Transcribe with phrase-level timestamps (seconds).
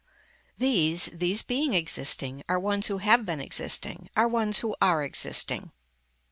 [0.57, 5.73] These, these being existing are ones who have been existing are ones who are existing.